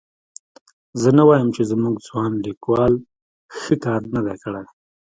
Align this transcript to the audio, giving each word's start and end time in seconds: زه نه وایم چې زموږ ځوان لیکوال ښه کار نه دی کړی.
زه 1.01 1.09
نه 1.17 1.23
وایم 1.27 1.49
چې 1.55 1.61
زموږ 1.71 1.95
ځوان 2.07 2.31
لیکوال 2.45 2.93
ښه 3.57 3.75
کار 3.83 4.01
نه 4.13 4.21
دی 4.25 4.35
کړی. 4.43 4.65